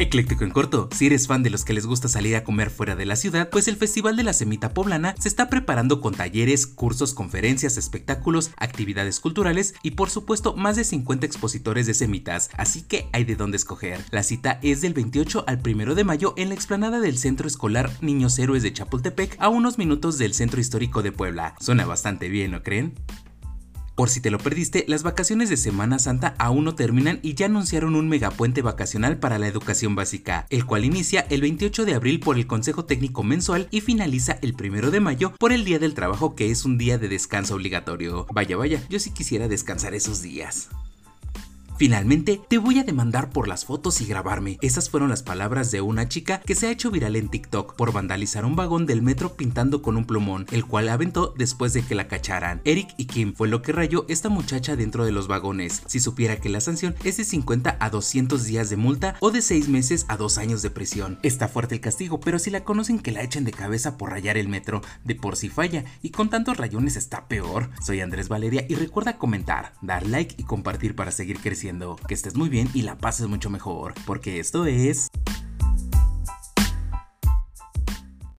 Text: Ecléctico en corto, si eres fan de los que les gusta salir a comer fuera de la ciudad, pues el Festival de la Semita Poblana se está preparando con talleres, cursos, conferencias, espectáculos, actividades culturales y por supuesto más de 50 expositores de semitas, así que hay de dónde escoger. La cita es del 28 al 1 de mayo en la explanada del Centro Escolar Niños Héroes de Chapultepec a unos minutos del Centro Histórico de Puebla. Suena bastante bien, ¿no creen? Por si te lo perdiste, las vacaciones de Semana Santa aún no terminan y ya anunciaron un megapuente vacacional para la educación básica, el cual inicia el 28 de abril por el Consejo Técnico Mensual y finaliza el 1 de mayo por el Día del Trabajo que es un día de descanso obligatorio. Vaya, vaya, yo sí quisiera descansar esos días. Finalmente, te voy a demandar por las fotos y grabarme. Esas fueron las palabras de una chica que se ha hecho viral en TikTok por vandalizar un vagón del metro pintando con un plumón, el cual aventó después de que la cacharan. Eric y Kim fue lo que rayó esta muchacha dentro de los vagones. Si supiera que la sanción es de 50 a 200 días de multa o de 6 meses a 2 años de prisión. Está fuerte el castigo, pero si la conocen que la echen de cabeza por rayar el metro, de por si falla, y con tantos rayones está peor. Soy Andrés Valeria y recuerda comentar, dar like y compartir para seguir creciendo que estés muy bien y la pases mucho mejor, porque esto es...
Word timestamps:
Ecléctico 0.00 0.42
en 0.42 0.50
corto, 0.50 0.88
si 0.92 1.06
eres 1.06 1.28
fan 1.28 1.44
de 1.44 1.50
los 1.50 1.64
que 1.64 1.72
les 1.72 1.86
gusta 1.86 2.08
salir 2.08 2.34
a 2.34 2.42
comer 2.42 2.70
fuera 2.70 2.96
de 2.96 3.06
la 3.06 3.14
ciudad, 3.14 3.48
pues 3.48 3.68
el 3.68 3.76
Festival 3.76 4.16
de 4.16 4.24
la 4.24 4.32
Semita 4.32 4.74
Poblana 4.74 5.14
se 5.20 5.28
está 5.28 5.48
preparando 5.48 6.00
con 6.00 6.14
talleres, 6.14 6.66
cursos, 6.66 7.14
conferencias, 7.14 7.76
espectáculos, 7.76 8.50
actividades 8.56 9.20
culturales 9.20 9.74
y 9.84 9.92
por 9.92 10.10
supuesto 10.10 10.56
más 10.56 10.74
de 10.74 10.82
50 10.82 11.24
expositores 11.26 11.86
de 11.86 11.94
semitas, 11.94 12.50
así 12.56 12.82
que 12.82 13.08
hay 13.12 13.24
de 13.24 13.36
dónde 13.36 13.56
escoger. 13.56 14.00
La 14.10 14.24
cita 14.24 14.58
es 14.62 14.80
del 14.80 14.94
28 14.94 15.44
al 15.46 15.60
1 15.64 15.94
de 15.94 16.04
mayo 16.04 16.34
en 16.36 16.48
la 16.48 16.56
explanada 16.56 16.98
del 16.98 17.16
Centro 17.16 17.46
Escolar 17.46 17.88
Niños 18.00 18.36
Héroes 18.40 18.64
de 18.64 18.72
Chapultepec 18.72 19.36
a 19.38 19.48
unos 19.48 19.78
minutos 19.78 20.18
del 20.18 20.34
Centro 20.34 20.60
Histórico 20.60 21.02
de 21.02 21.12
Puebla. 21.12 21.54
Suena 21.60 21.86
bastante 21.86 22.28
bien, 22.28 22.50
¿no 22.50 22.64
creen? 22.64 22.94
Por 23.94 24.10
si 24.10 24.20
te 24.20 24.30
lo 24.30 24.38
perdiste, 24.38 24.84
las 24.88 25.04
vacaciones 25.04 25.48
de 25.48 25.56
Semana 25.56 26.00
Santa 26.00 26.34
aún 26.38 26.64
no 26.64 26.74
terminan 26.74 27.20
y 27.22 27.34
ya 27.34 27.46
anunciaron 27.46 27.94
un 27.94 28.08
megapuente 28.08 28.60
vacacional 28.60 29.18
para 29.18 29.38
la 29.38 29.46
educación 29.46 29.94
básica, 29.94 30.46
el 30.50 30.66
cual 30.66 30.84
inicia 30.84 31.20
el 31.30 31.42
28 31.42 31.84
de 31.84 31.94
abril 31.94 32.18
por 32.18 32.36
el 32.36 32.48
Consejo 32.48 32.86
Técnico 32.86 33.22
Mensual 33.22 33.68
y 33.70 33.82
finaliza 33.82 34.38
el 34.42 34.56
1 34.58 34.90
de 34.90 35.00
mayo 35.00 35.32
por 35.38 35.52
el 35.52 35.64
Día 35.64 35.78
del 35.78 35.94
Trabajo 35.94 36.34
que 36.34 36.50
es 36.50 36.64
un 36.64 36.76
día 36.76 36.98
de 36.98 37.08
descanso 37.08 37.54
obligatorio. 37.54 38.26
Vaya, 38.32 38.56
vaya, 38.56 38.82
yo 38.88 38.98
sí 38.98 39.10
quisiera 39.10 39.46
descansar 39.46 39.94
esos 39.94 40.22
días. 40.22 40.70
Finalmente, 41.76 42.40
te 42.48 42.58
voy 42.58 42.78
a 42.78 42.84
demandar 42.84 43.30
por 43.30 43.48
las 43.48 43.64
fotos 43.64 44.00
y 44.00 44.06
grabarme. 44.06 44.58
Esas 44.62 44.88
fueron 44.88 45.08
las 45.10 45.24
palabras 45.24 45.72
de 45.72 45.80
una 45.80 46.08
chica 46.08 46.40
que 46.40 46.54
se 46.54 46.68
ha 46.68 46.70
hecho 46.70 46.92
viral 46.92 47.16
en 47.16 47.28
TikTok 47.28 47.74
por 47.74 47.92
vandalizar 47.92 48.44
un 48.44 48.54
vagón 48.54 48.86
del 48.86 49.02
metro 49.02 49.34
pintando 49.34 49.82
con 49.82 49.96
un 49.96 50.04
plumón, 50.04 50.46
el 50.52 50.64
cual 50.64 50.88
aventó 50.88 51.34
después 51.36 51.72
de 51.72 51.82
que 51.82 51.96
la 51.96 52.06
cacharan. 52.06 52.60
Eric 52.64 52.94
y 52.96 53.06
Kim 53.06 53.34
fue 53.34 53.48
lo 53.48 53.60
que 53.60 53.72
rayó 53.72 54.06
esta 54.08 54.28
muchacha 54.28 54.76
dentro 54.76 55.04
de 55.04 55.10
los 55.10 55.26
vagones. 55.26 55.82
Si 55.86 55.98
supiera 55.98 56.36
que 56.36 56.48
la 56.48 56.60
sanción 56.60 56.94
es 57.02 57.16
de 57.16 57.24
50 57.24 57.76
a 57.80 57.90
200 57.90 58.44
días 58.44 58.70
de 58.70 58.76
multa 58.76 59.16
o 59.18 59.32
de 59.32 59.42
6 59.42 59.68
meses 59.68 60.06
a 60.08 60.16
2 60.16 60.38
años 60.38 60.62
de 60.62 60.70
prisión. 60.70 61.18
Está 61.24 61.48
fuerte 61.48 61.74
el 61.74 61.80
castigo, 61.80 62.20
pero 62.20 62.38
si 62.38 62.50
la 62.50 62.62
conocen 62.62 63.00
que 63.00 63.10
la 63.10 63.22
echen 63.22 63.44
de 63.44 63.52
cabeza 63.52 63.98
por 63.98 64.10
rayar 64.10 64.36
el 64.36 64.48
metro, 64.48 64.80
de 65.02 65.16
por 65.16 65.34
si 65.34 65.48
falla, 65.48 65.84
y 66.02 66.10
con 66.10 66.30
tantos 66.30 66.56
rayones 66.56 66.94
está 66.94 67.26
peor. 67.26 67.70
Soy 67.82 68.00
Andrés 68.00 68.28
Valeria 68.28 68.64
y 68.68 68.76
recuerda 68.76 69.18
comentar, 69.18 69.72
dar 69.82 70.06
like 70.06 70.36
y 70.38 70.44
compartir 70.44 70.94
para 70.94 71.10
seguir 71.10 71.40
creciendo 71.40 71.63
que 72.06 72.14
estés 72.14 72.36
muy 72.36 72.48
bien 72.48 72.68
y 72.74 72.82
la 72.82 72.98
pases 72.98 73.26
mucho 73.26 73.48
mejor, 73.48 73.94
porque 74.06 74.38
esto 74.38 74.66
es... 74.66 75.10